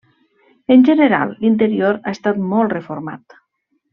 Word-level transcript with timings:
En 0.75 0.85
general, 0.87 1.33
l'interior 1.43 2.01
ha 2.05 2.15
estat 2.19 2.41
molt 2.55 2.75
reformat. 2.79 3.39